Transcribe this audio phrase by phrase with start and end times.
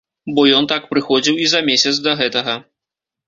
[0.37, 2.57] Бо ён так прыходзіў і за месяц да гэтага.